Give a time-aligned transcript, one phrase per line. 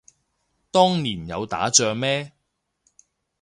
[0.71, 2.31] 當年有打仗咩